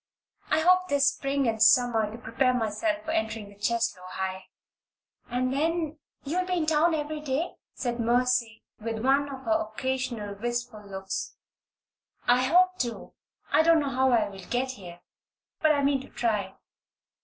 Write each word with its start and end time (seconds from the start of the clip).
I 0.49 0.61
hope 0.61 0.87
this 0.87 1.09
spring 1.09 1.47
and 1.47 1.61
summer 1.61 2.11
to 2.11 2.17
prepare 2.17 2.55
myself 2.55 3.05
for 3.05 3.11
entering 3.11 3.49
the 3.49 3.55
Cheslow 3.55 4.01
High." 4.07 4.45
"And 5.29 5.53
then 5.53 5.99
you'll 6.23 6.47
be 6.47 6.57
in 6.57 6.65
town 6.65 6.95
every 6.95 7.19
day?" 7.19 7.51
said 7.75 7.99
Mercy, 7.99 8.63
with 8.79 9.03
one 9.05 9.29
of 9.29 9.41
her 9.41 9.51
occasional 9.71 10.33
wistful 10.33 10.81
looks. 10.83 11.35
"I 12.25 12.41
hope 12.45 12.79
to. 12.79 13.13
I 13.51 13.61
don't 13.61 13.79
know 13.79 13.91
how 13.91 14.09
I 14.11 14.27
will 14.27 14.43
get 14.49 14.71
here. 14.71 15.01
But 15.61 15.73
I 15.73 15.83
mean 15.83 16.01
to 16.01 16.09
try. 16.09 16.55